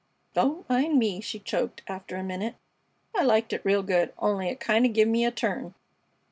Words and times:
"Don't 0.33 0.67
mind 0.67 0.97
me," 0.97 1.21
she 1.21 1.37
choked, 1.37 1.83
after 1.85 2.15
a 2.15 2.23
minute. 2.23 2.55
"I 3.15 3.21
liked 3.21 3.53
it 3.53 3.61
real 3.63 3.83
good, 3.83 4.13
only 4.17 4.49
it 4.49 4.59
kind 4.59 4.83
of 4.87 4.93
give 4.93 5.07
me 5.07 5.25
a 5.25 5.29
turn." 5.31 5.75